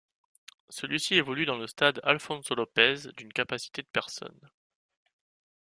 [0.69, 4.49] Celui-ci évolue dans le Stade Alfonso López, d'une capacité de personnes.